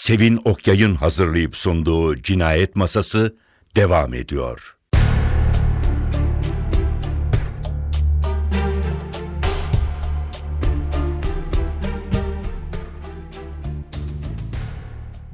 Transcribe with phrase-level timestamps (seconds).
[0.00, 3.36] Sevin Okyay'ın hazırlayıp sunduğu Cinayet Masası
[3.76, 4.76] devam ediyor.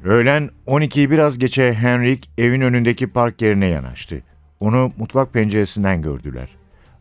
[0.03, 4.23] Öğlen 12'yi biraz geçe Henrik evin önündeki park yerine yanaştı.
[4.59, 6.49] Onu mutfak penceresinden gördüler.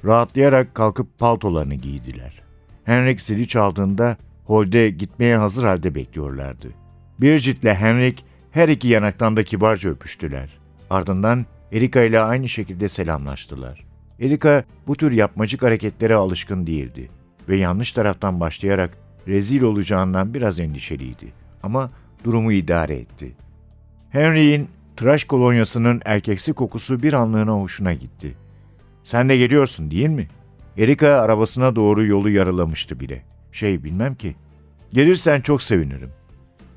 [0.05, 2.43] Rahatlayarak kalkıp paltolarını giydiler.
[2.85, 6.86] Henrik zili çaldığında holde gitmeye hazır halde bekliyorlardı.
[7.21, 10.59] Bridget ile Henrik her iki yanaktan da kibarca öpüştüler.
[10.91, 13.85] Ardından Erika ile aynı şekilde selamlaştılar.
[14.21, 17.11] Erika bu tür yapmacık hareketlere alışkın değildi
[17.49, 21.33] ve yanlış taraftan başlayarak rezil olacağından biraz endişeliydi.
[21.63, 21.91] Ama
[22.25, 23.33] durumu idare etti.
[24.11, 28.37] Henry'in tıraş kolonyasının erkeksi kokusu bir anlığına hoşuna gitti.
[29.03, 30.29] Sen de geliyorsun değil mi?
[30.79, 33.23] Erika arabasına doğru yolu yarılamıştı bile.
[33.53, 34.37] Şey bilmem ki.
[34.93, 36.11] Gelirsen çok sevinirim.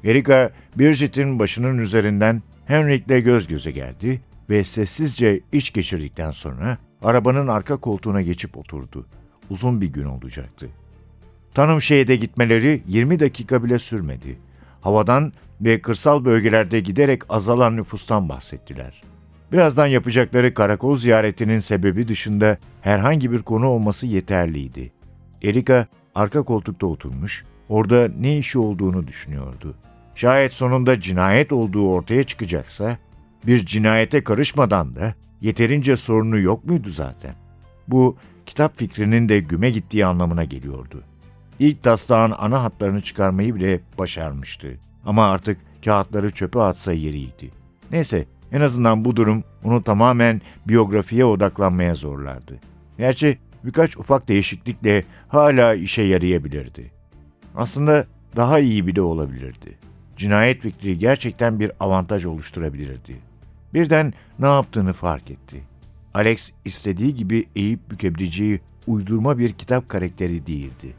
[0.04, 7.78] Erika, Bridget'in başının üzerinden Henrik'le göz göze geldi ve sessizce iç geçirdikten sonra arabanın arka
[7.78, 9.06] koltuğuna geçip oturdu.
[9.50, 10.70] Uzun bir gün olacaktı.
[11.54, 14.38] Tanım şehide gitmeleri 20 dakika bile sürmedi.
[14.82, 19.04] Havadan ve kırsal bölgelerde giderek azalan nüfustan bahsettiler.
[19.52, 24.92] Birazdan yapacakları karakol ziyaretinin sebebi dışında herhangi bir konu olması yeterliydi.
[25.44, 29.76] Erika arka koltukta oturmuş, orada ne işi olduğunu düşünüyordu.
[30.20, 32.98] Şayet sonunda cinayet olduğu ortaya çıkacaksa,
[33.48, 37.36] bir cinayete karışmadan da yeterince sorunu yok muydu zaten?
[37.88, 41.04] Bu, kitap fikrinin de güme gittiği anlamına geliyordu.
[41.60, 44.80] İlk taslağın ana hatlarını çıkarmayı bile başarmıştı.
[45.06, 47.52] Ama artık kağıtları çöpe atsa yeriydi.
[47.92, 52.60] Neyse, en azından bu durum onu tamamen biyografiye odaklanmaya zorlardı.
[52.98, 56.92] Gerçi birkaç ufak değişiklikle hala işe yarayabilirdi.
[57.56, 59.89] Aslında daha iyi bile olabilirdi.
[60.20, 63.20] Cinayet fikri gerçekten bir avantaj oluşturabilirdi.
[63.74, 65.64] Birden ne yaptığını fark etti.
[66.14, 70.94] Alex istediği gibi eğip bükebileceği uydurma bir kitap karakteri değildi.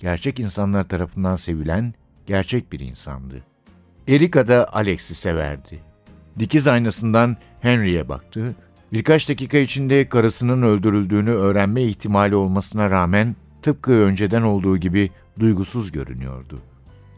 [0.00, 1.94] Gerçek insanlar tarafından sevilen
[2.26, 3.42] gerçek bir insandı.
[4.08, 5.80] Erika da Alex'i severdi.
[6.38, 8.54] Dikiz aynasından Henry'e baktı.
[8.92, 15.10] Birkaç dakika içinde karısının öldürüldüğünü öğrenme ihtimali olmasına rağmen tıpkı önceden olduğu gibi
[15.40, 16.60] duygusuz görünüyordu.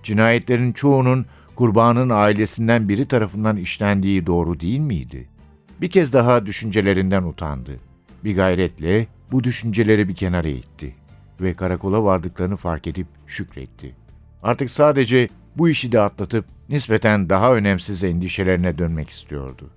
[0.06, 5.28] Cinayetlerin çoğunun kurbanın ailesinden biri tarafından işlendiği doğru değil miydi?
[5.80, 7.76] Bir kez daha düşüncelerinden utandı.
[8.24, 10.94] Bir gayretle bu düşünceleri bir kenara itti
[11.40, 13.94] ve karakola vardıklarını fark edip şükretti.
[14.42, 19.70] Artık sadece bu işi de atlatıp nispeten daha önemsiz endişelerine dönmek istiyordu.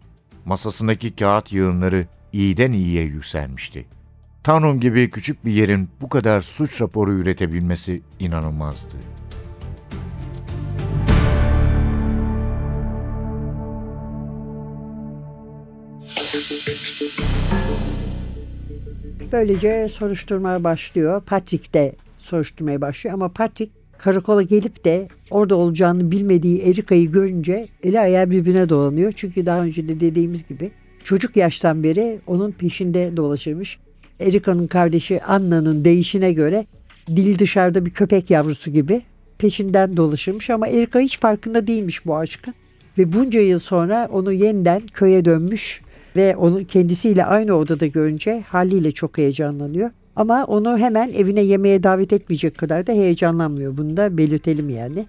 [0.45, 3.85] Masasındaki kağıt yığınları iyiden iyiye yükselmişti.
[4.43, 8.95] Tanrım gibi küçük bir yerin bu kadar suç raporu üretebilmesi inanılmazdı.
[19.31, 21.21] Böylece soruşturma başlıyor.
[21.21, 27.99] Patrick de soruşturmaya başlıyor ama Patrick karakola gelip de orada olacağını bilmediği Erika'yı görünce eli
[27.99, 29.11] ayağı birbirine dolanıyor.
[29.11, 30.71] Çünkü daha önce de dediğimiz gibi
[31.03, 33.79] çocuk yaştan beri onun peşinde dolaşırmış.
[34.19, 36.65] Erika'nın kardeşi Anna'nın değişine göre
[37.07, 39.01] dili dışarıda bir köpek yavrusu gibi
[39.37, 42.53] peşinden dolaşırmış ama Erika hiç farkında değilmiş bu aşkın.
[42.97, 45.81] Ve bunca yıl sonra onu yeniden köye dönmüş
[46.19, 49.91] ve onu kendisiyle aynı odada görünce haliyle çok heyecanlanıyor.
[50.15, 53.77] Ama onu hemen evine yemeğe davet etmeyecek kadar da heyecanlanmıyor.
[53.77, 55.05] Bunu da belirtelim yani.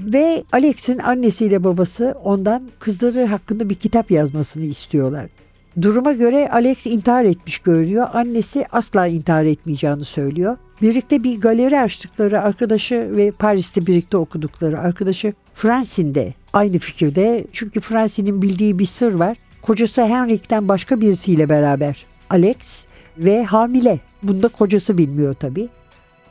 [0.00, 5.26] Ve Alex'in annesiyle babası ondan kızları hakkında bir kitap yazmasını istiyorlar.
[5.82, 8.06] Duruma göre Alex intihar etmiş görünüyor.
[8.12, 10.56] Annesi asla intihar etmeyeceğini söylüyor.
[10.82, 17.44] Birlikte bir galeri açtıkları arkadaşı ve Paris'te birlikte okudukları arkadaşı Francine de aynı fikirde.
[17.52, 19.36] Çünkü Francine'in bildiği bir sır var.
[19.62, 22.86] Kocası Henrik'ten başka birisiyle beraber Alex
[23.18, 24.00] ve hamile.
[24.22, 25.68] Bunda kocası bilmiyor tabii.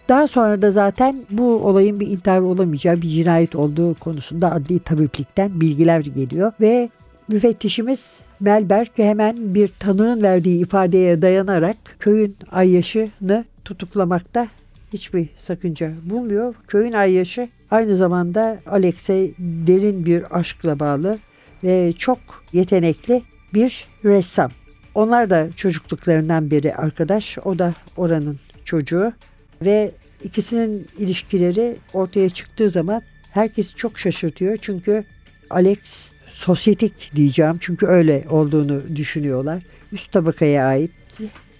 [0.09, 5.62] Daha sonra da zaten bu olayın bir intihar olamayacağı bir cinayet olduğu konusunda adli tabiplikten
[5.62, 6.90] bilgiler geliyor ve
[7.28, 14.47] müfettişimiz Melberg hemen bir tanığın verdiği ifadeye dayanarak köyün ayyaşını tutuklamakta
[14.93, 16.55] hiçbir sakınca bulmuyor.
[16.67, 21.20] Köyün ayyaşı aynı zamanda Alex'e derin bir aşkla bağlı
[21.64, 22.20] ve çok
[22.53, 23.23] yetenekli
[23.53, 24.52] bir ressam.
[24.96, 27.38] Onlar da çocukluklarından beri arkadaş.
[27.46, 29.14] O da oranın çocuğu.
[29.61, 29.91] Ve
[30.23, 33.02] ikisinin ilişkileri ortaya çıktığı zaman
[33.32, 34.58] herkes çok şaşırtıyor.
[34.61, 35.03] Çünkü
[35.50, 37.58] Alex sosyetik diyeceğim.
[37.59, 39.64] Çünkü öyle olduğunu düşünüyorlar.
[39.91, 40.91] Üst tabakaya ait.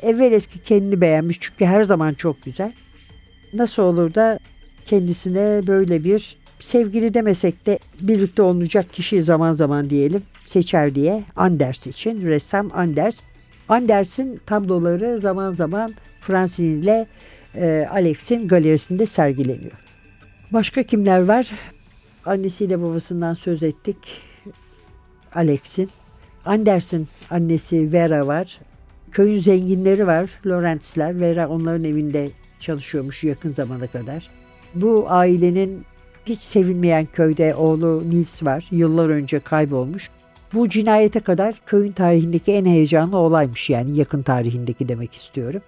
[0.02, 2.72] Evvel eski kendini beğenmiş çünkü her zaman çok güzel.
[3.54, 4.40] Nasıl olur da
[4.86, 11.88] kendisine böyle bir sevgili demesek de birlikte olunacak kişi zaman zaman diyelim seçer diye Anders
[11.88, 13.22] için ressam Anders.
[13.70, 17.08] Anders'in tabloları zaman zaman Fransız ile
[17.56, 19.72] e, Alex'in galerisinde sergileniyor.
[20.54, 21.52] Başka kimler var?
[22.26, 23.98] Annesiyle babasından söz ettik.
[25.36, 25.90] Alex'in.
[26.46, 28.60] Anders'in annesi Vera var.
[29.12, 30.30] Köyün zenginleri var.
[30.46, 31.20] Lorenzler.
[31.20, 32.30] Vera onların evinde
[32.60, 34.30] çalışıyormuş yakın zamana kadar.
[34.76, 35.86] Bu ailenin
[36.30, 38.68] hiç sevilmeyen köyde oğlu Nils var.
[38.72, 40.10] Yıllar önce kaybolmuş.
[40.54, 45.62] Bu cinayete kadar köyün tarihindeki en heyecanlı olaymış yani yakın tarihindeki demek istiyorum.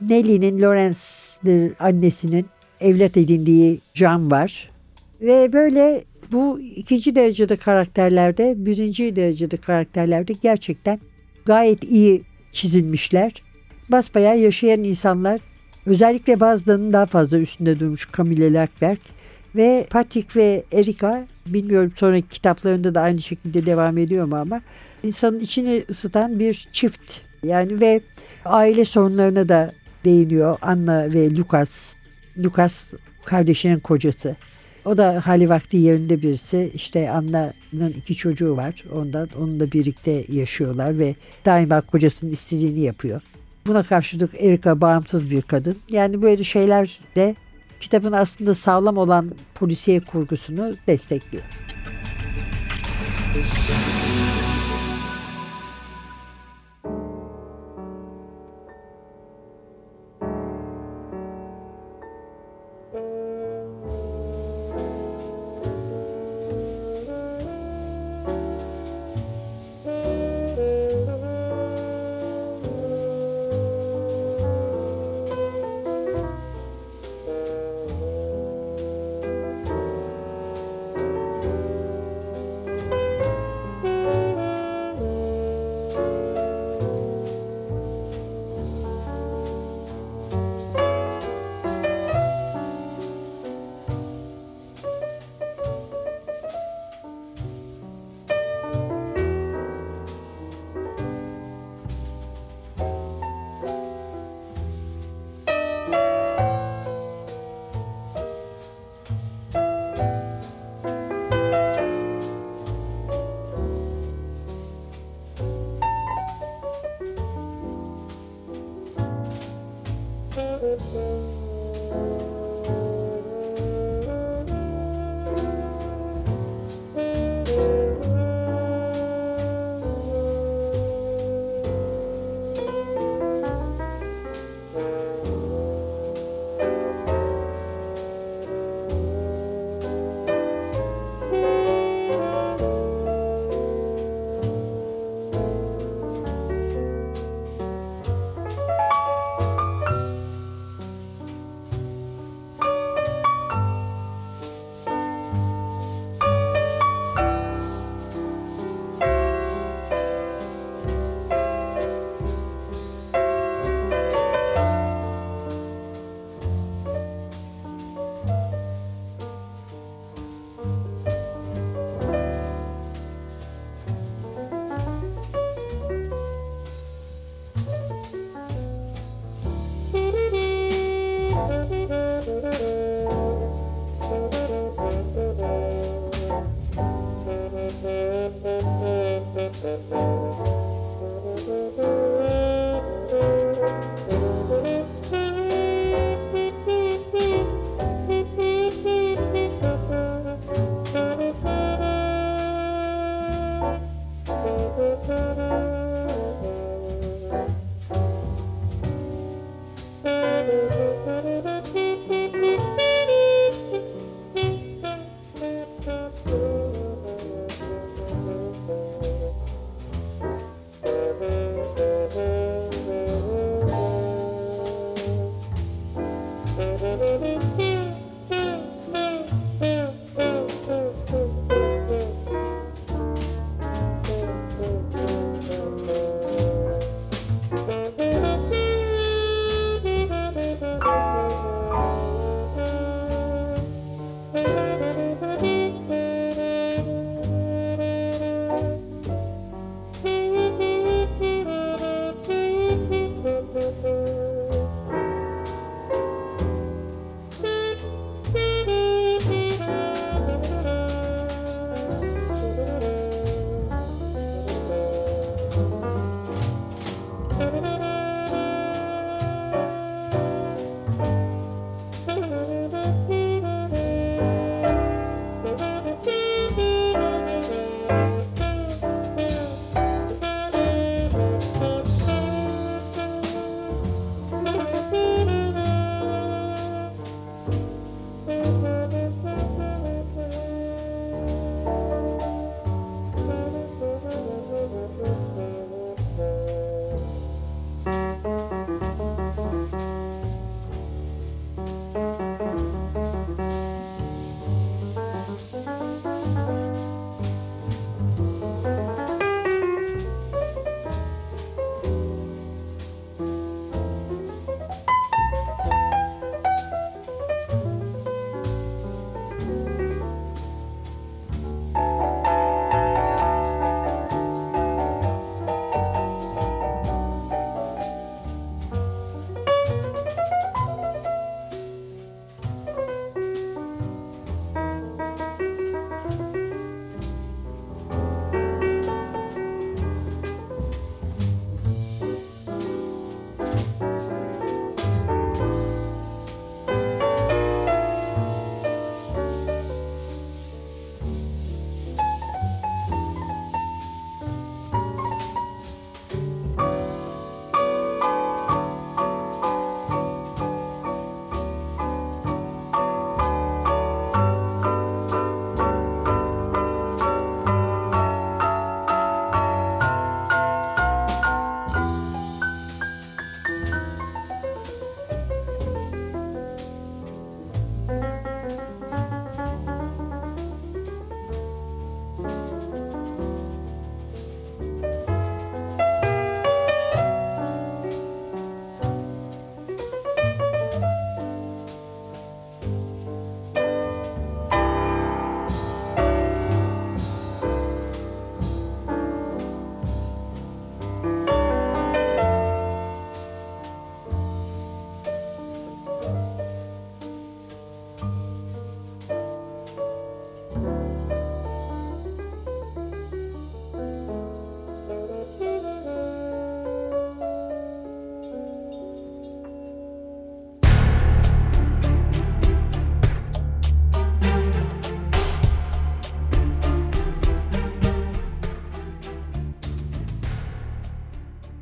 [0.00, 1.40] Nelly'nin Lorenz
[1.78, 2.46] annesinin
[2.80, 4.70] evlat edindiği Can var.
[5.20, 11.00] Ve böyle bu ikinci derecede karakterlerde, birinci derecede karakterlerde gerçekten
[11.46, 12.22] gayet iyi
[12.52, 13.42] çizilmişler.
[13.88, 15.40] Basbayağı yaşayan insanlar,
[15.86, 18.98] özellikle bazılarının daha fazla üstünde durmuş Camille Lackberg
[19.56, 24.60] ve Patrick ve Erika, bilmiyorum sonraki kitaplarında da aynı şekilde devam ediyor mu ama
[25.02, 27.16] insanın içini ısıtan bir çift.
[27.42, 28.00] Yani ve
[28.44, 29.72] aile sorunlarına da
[30.04, 31.94] değiniyor Anna ve Lucas.
[32.38, 34.36] Lucas kardeşinin kocası.
[34.84, 36.70] O da hali vakti yerinde birisi.
[36.74, 38.84] İşte Anna'nın iki çocuğu var.
[38.92, 41.14] Ondan onunla birlikte yaşıyorlar ve
[41.44, 43.20] daima kocasının istediğini yapıyor.
[43.66, 45.76] Buna karşılık Erika bağımsız bir kadın.
[45.88, 47.34] Yani böyle şeyler de
[47.80, 51.44] kitabın aslında sağlam olan polisiye kurgusunu destekliyor.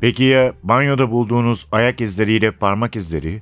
[0.02, 3.40] Peki ya banyoda bulduğunuz ayak izleriyle parmak izleri?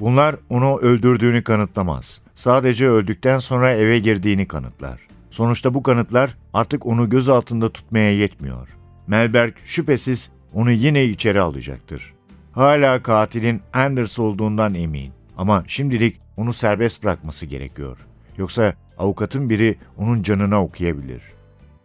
[0.00, 2.20] Bunlar onu öldürdüğünü kanıtlamaz.
[2.34, 5.00] Sadece öldükten sonra eve girdiğini kanıtlar.
[5.30, 8.68] Sonuçta bu kanıtlar artık onu göz altında tutmaya yetmiyor.
[9.06, 12.14] Melberg şüphesiz onu yine içeri alacaktır.
[12.52, 17.98] Hala katilin Anders olduğundan emin ama şimdilik onu serbest bırakması gerekiyor.
[18.36, 21.22] Yoksa avukatın biri onun canına okuyabilir.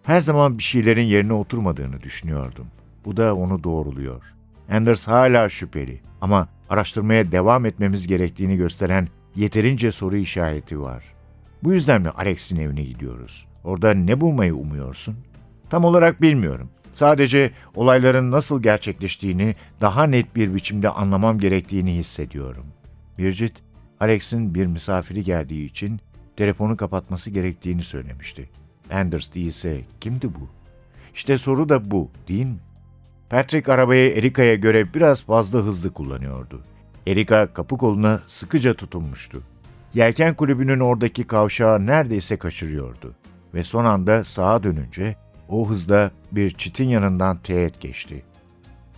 [0.04, 2.68] Her zaman bir şeylerin yerine oturmadığını düşünüyordum.
[3.05, 4.24] Bu da onu doğruluyor.
[4.71, 11.03] Anders hala şüpheli ama araştırmaya devam etmemiz gerektiğini gösteren yeterince soru işareti var.
[11.63, 13.47] Bu yüzden mi Alex'in evine gidiyoruz?
[13.63, 15.15] Orada ne bulmayı umuyorsun?
[15.69, 16.69] Tam olarak bilmiyorum.
[16.91, 22.65] Sadece olayların nasıl gerçekleştiğini daha net bir biçimde anlamam gerektiğini hissediyorum.
[23.17, 23.53] Birgit,
[24.00, 26.00] Alex'in bir misafiri geldiği için
[26.38, 28.50] telefonu kapatması gerektiğini söylemişti.
[28.91, 30.50] Anders değilse kimdi bu?
[31.13, 32.59] İşte soru da bu, değil mi?
[33.29, 36.62] Patrick arabayı Erika'ya göre biraz fazla hızlı kullanıyordu.
[37.08, 39.44] Erika kapı koluna sıkıca tutunmuştu.
[39.94, 43.15] Yelken kulübünün oradaki kavşağı neredeyse kaçırıyordu.
[43.53, 45.15] Ve son anda sağa dönünce
[45.50, 48.24] o hızda bir çitin yanından teğet geçti.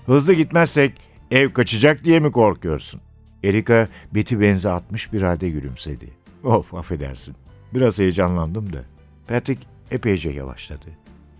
[0.05, 3.01] Hızlı gitmezsek ev kaçacak diye mi korkuyorsun?
[3.43, 6.09] Erika beti benze atmış bir halde gülümsedi.
[6.43, 7.35] Of affedersin.
[7.73, 8.83] Biraz heyecanlandım da.
[9.27, 10.85] Patrick epeyce yavaşladı.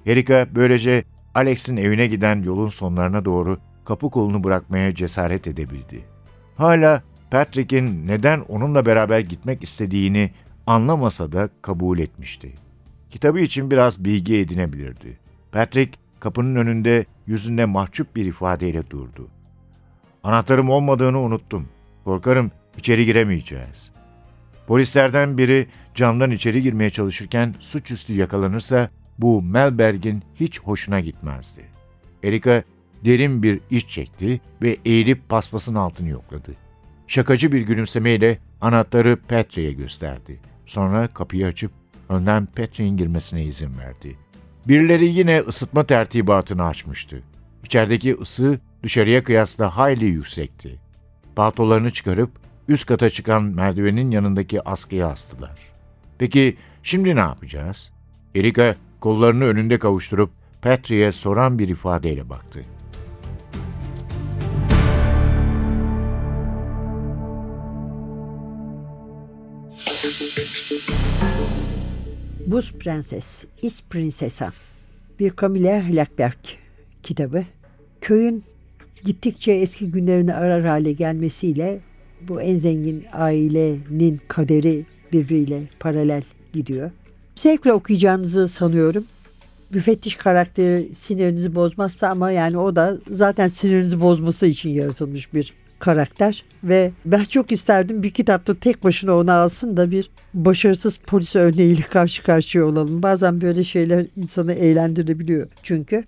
[0.05, 1.03] Erika böylece
[1.37, 6.05] Alex'in evine giden yolun sonlarına doğru kapı kolunu bırakmaya cesaret edebildi.
[6.55, 10.31] Hala Patrick'in neden onunla beraber gitmek istediğini
[10.67, 12.53] anlamasa da kabul etmişti.
[13.09, 15.17] Kitabı için biraz bilgi edinebilirdi.
[15.51, 19.27] Patrick kapının önünde yüzünde mahcup bir ifadeyle durdu.
[20.23, 21.69] Anahtarım olmadığını unuttum.
[22.03, 23.91] Korkarım içeri giremeyeceğiz.
[24.67, 31.65] Polislerden biri camdan içeri girmeye çalışırken suçüstü yakalanırsa bu Melberg'in hiç hoşuna gitmezdi.
[32.23, 32.63] Erika
[33.05, 36.51] derin bir iç çekti ve eğilip paspasın altını yokladı.
[37.07, 40.39] Şakacı bir gülümsemeyle anahtarı Petri'ye gösterdi.
[40.65, 41.71] Sonra kapıyı açıp
[42.09, 44.17] önden Petri'nin girmesine izin verdi.
[44.67, 47.23] Birileri yine ısıtma tertibatını açmıştı.
[47.63, 50.79] İçerideki ısı dışarıya kıyasla hayli yüksekti.
[51.35, 52.31] Paltolarını çıkarıp
[52.67, 55.59] üst kata çıkan merdivenin yanındaki askıya astılar.
[56.17, 57.91] Peki şimdi ne yapacağız?
[58.35, 60.29] Erika kollarını önünde kavuşturup
[60.61, 62.65] Patrick'e soran bir ifadeyle baktı.
[72.47, 74.51] Buz Prenses, Is Prinsesa.
[75.19, 76.37] Bir Camilla Lackberg
[77.03, 77.43] kitabı.
[78.01, 78.43] Köyün
[79.03, 81.79] gittikçe eski günlerini arar hale gelmesiyle
[82.27, 86.23] bu en zengin ailenin kaderi birbiriyle paralel
[86.53, 86.91] gidiyor.
[87.37, 89.05] Zevkle okuyacağınızı sanıyorum.
[89.69, 96.43] Müfettiş karakteri sinirinizi bozmazsa ama yani o da zaten sinirinizi bozması için yaratılmış bir karakter
[96.63, 101.81] ve ben çok isterdim bir kitapta tek başına onu alsın da bir başarısız polis örneğiyle
[101.81, 103.03] karşı karşıya olalım.
[103.03, 106.03] Bazen böyle şeyler insanı eğlendirebiliyor çünkü.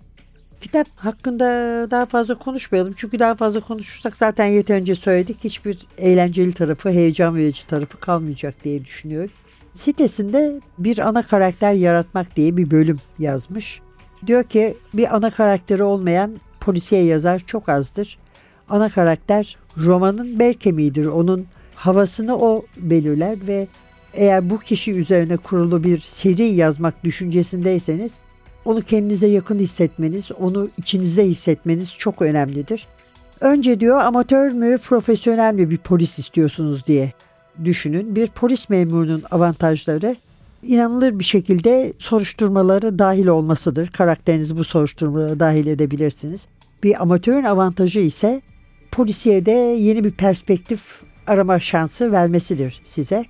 [0.60, 1.44] Kitap hakkında
[1.90, 2.94] daha fazla konuşmayalım.
[2.96, 5.36] Çünkü daha fazla konuşursak zaten yeterince söyledik.
[5.44, 9.30] Hiçbir eğlenceli tarafı, heyecan verici tarafı kalmayacak diye düşünüyorum.
[9.72, 13.80] Sitesinde bir ana karakter yaratmak diye bir bölüm yazmış.
[14.26, 18.18] Diyor ki bir ana karakteri olmayan polisiye yazar çok azdır.
[18.68, 21.06] Ana karakter romanın bel kemiğidir.
[21.06, 23.66] Onun havasını o belirler ve
[24.14, 28.18] eğer bu kişi üzerine kurulu bir seri yazmak düşüncesindeyseniz
[28.64, 32.86] onu kendinize yakın hissetmeniz, onu içinize hissetmeniz çok önemlidir.
[33.40, 37.12] Önce diyor amatör mü, profesyonel mi bir polis istiyorsunuz diye
[37.64, 38.16] düşünün.
[38.16, 40.16] Bir polis memurunun avantajları
[40.62, 43.88] inanılır bir şekilde soruşturmaları dahil olmasıdır.
[43.88, 46.46] Karakterinizi bu soruşturmalara dahil edebilirsiniz.
[46.82, 48.42] Bir amatörün avantajı ise
[48.90, 53.24] polisiyede yeni bir perspektif arama şansı vermesidir size.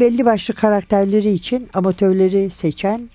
[0.00, 3.10] Belli başlı karakterleri için amatörleri seçen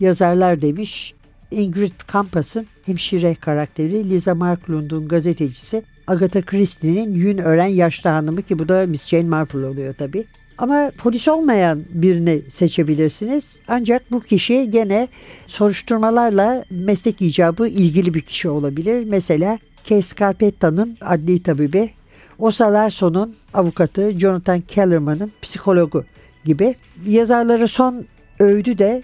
[0.00, 1.14] yazarlar demiş.
[1.50, 8.68] Ingrid Campas'ın hemşire karakteri, Liza Marklund'un gazetecisi, Agatha Christie'nin yün ören yaşlı hanımı ki bu
[8.68, 10.24] da Miss Jane Marple oluyor tabii.
[10.58, 13.60] Ama polis olmayan birini seçebilirsiniz.
[13.68, 15.08] Ancak bu kişi gene
[15.46, 19.04] soruşturmalarla meslek icabı ilgili bir kişi olabilir.
[19.06, 21.90] Mesela Kay Scarpetta'nın adli tabibi,
[22.38, 26.04] Osa Larson'un avukatı, Jonathan Kellerman'ın psikologu
[26.44, 26.74] gibi.
[27.06, 28.04] Yazarları son
[28.40, 29.02] öğüdü de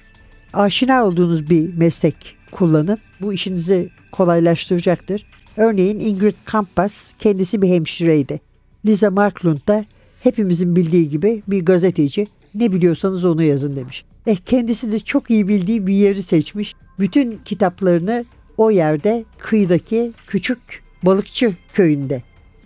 [0.52, 2.98] aşina olduğunuz bir meslek kullanın.
[3.20, 5.33] Bu işinizi kolaylaştıracaktır.
[5.56, 8.40] Örneğin Ingrid Kampas kendisi bir hemşireydi.
[8.86, 9.84] Liza Marklund da
[10.22, 12.26] hepimizin bildiği gibi bir gazeteci.
[12.54, 14.04] Ne biliyorsanız onu yazın demiş.
[14.26, 16.74] Eh kendisi de çok iyi bildiği bir yeri seçmiş.
[16.98, 18.24] Bütün kitaplarını
[18.56, 20.58] o yerde kıyıdaki küçük
[21.02, 22.22] balıkçı köyünde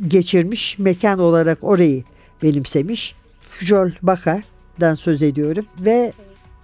[0.08, 0.78] geçirmiş.
[0.78, 2.04] Mekan olarak orayı
[2.42, 3.14] benimsemiş.
[3.50, 6.12] Füjol Bakar'dan söz ediyorum ve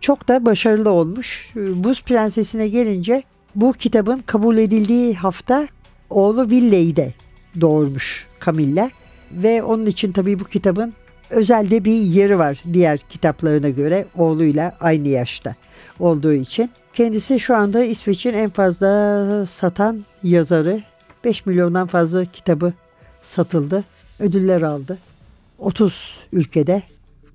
[0.00, 1.52] çok da başarılı olmuş.
[1.56, 3.22] Buz Prensesi'ne gelince
[3.54, 5.68] bu kitabın kabul edildiği hafta
[6.10, 7.14] oğlu Ville'yi de
[7.60, 8.90] doğurmuş Camilla
[9.32, 10.94] ve onun için tabii bu kitabın
[11.30, 15.54] özelde bir yeri var diğer kitaplarına göre oğluyla aynı yaşta
[16.00, 16.70] olduğu için.
[16.92, 20.82] Kendisi şu anda İsveç'in en fazla satan yazarı.
[21.24, 22.72] 5 milyondan fazla kitabı
[23.22, 23.84] satıldı.
[24.20, 24.98] Ödüller aldı.
[25.58, 26.82] 30 ülkede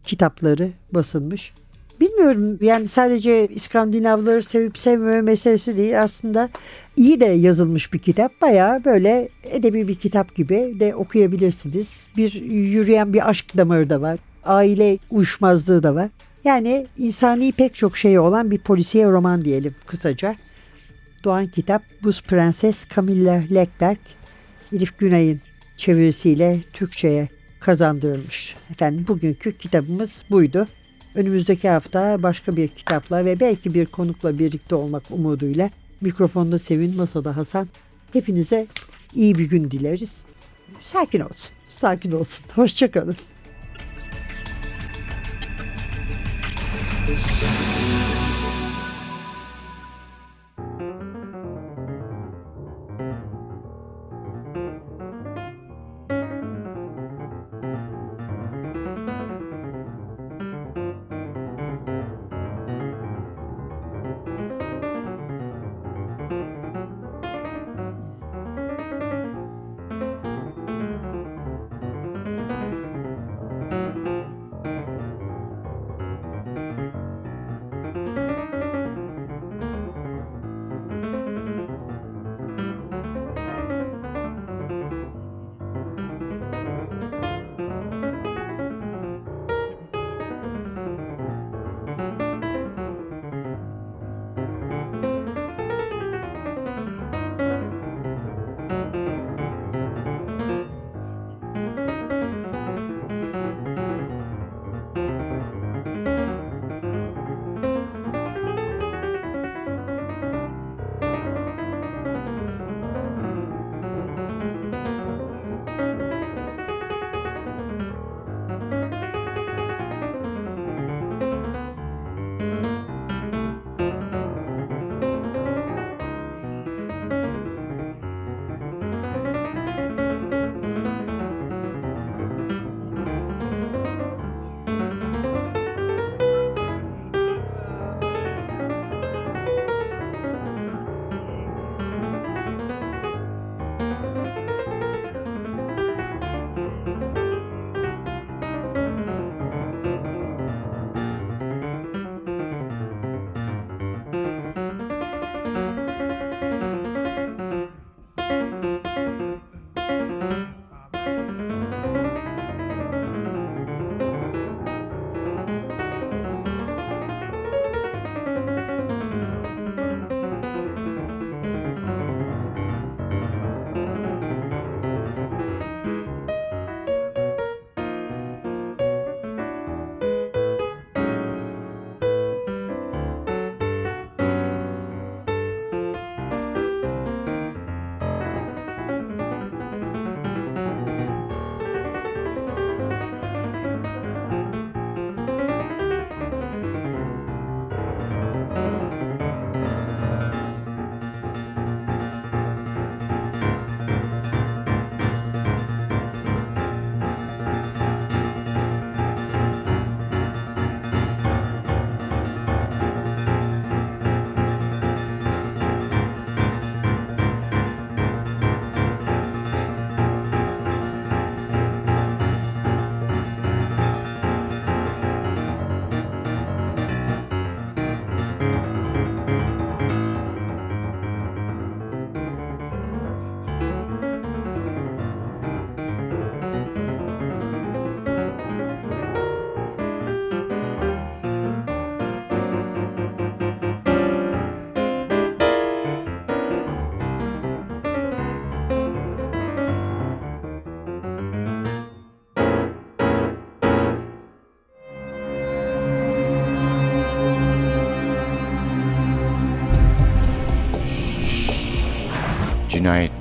[0.03, 1.53] kitapları basılmış.
[1.99, 6.01] Bilmiyorum yani sadece İskandinavları sevip sevmeme meselesi değil.
[6.01, 6.49] Aslında
[6.95, 8.41] iyi de yazılmış bir kitap.
[8.41, 12.07] Bayağı böyle edebi bir kitap gibi de okuyabilirsiniz.
[12.17, 14.19] Bir yürüyen bir aşk damarı da var.
[14.43, 16.09] Aile uyuşmazlığı da var.
[16.43, 20.35] Yani insani pek çok şey olan bir polisiye roman diyelim kısaca.
[21.23, 23.97] Doğan kitap Buz Prenses Camilla Lekberg,
[24.73, 25.41] Elif Günay'ın
[25.77, 28.55] çevirisiyle Türkçe'ye kazandırılmış.
[28.71, 30.67] Efendim bugünkü kitabımız buydu.
[31.19, 35.69] Önümüzdeki hafta başka bir kitapla ve belki bir konukla birlikte olmak umuduyla
[36.01, 37.67] mikrofonda Sevin, masada Hasan.
[38.13, 38.67] Hepinize
[39.15, 40.23] iyi bir gün dileriz.
[40.81, 42.45] Sakin olsun, sakin olsun.
[42.55, 43.15] Hoşçakalın.
[47.07, 48.18] Cinayet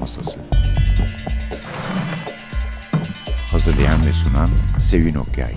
[0.08, 0.40] Masası.
[3.50, 5.54] Hazırlayan ve sunan Sevin Okyay